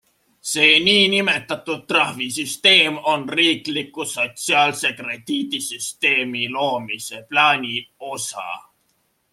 See 0.51 0.69
nn 1.11 1.27
trahvisüsteem 1.91 2.95
on 3.11 3.25
riikliku 3.39 4.03
sotsiaalse 4.13 4.89
krediidisüsteemi 5.01 6.43
loomise 6.57 7.19
plaani 7.29 7.75
osa. 8.17 8.49